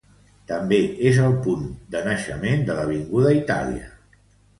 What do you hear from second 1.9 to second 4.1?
de naixement de l'Avinguda Itàlia.